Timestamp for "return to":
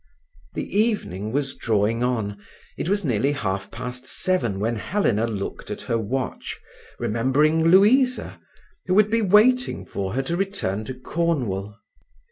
10.35-10.95